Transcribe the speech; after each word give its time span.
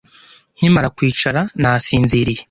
Nkimara 0.57 0.87
kwicara, 0.97 1.41
nasinziriye. 1.61 2.39